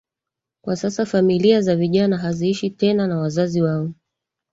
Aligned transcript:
Kwa 0.63 0.75
sasa 0.75 1.05
familia 1.05 1.61
za 1.61 1.75
vijana 1.75 2.17
haziishi 2.17 2.69
tena 2.69 3.07
na 3.07 3.17
wazazi 3.19 3.61
wao 3.61 3.91